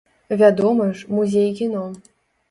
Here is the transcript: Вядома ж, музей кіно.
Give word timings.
Вядома 0.39 0.87
ж, 0.95 1.05
музей 1.09 1.53
кіно. 1.59 1.93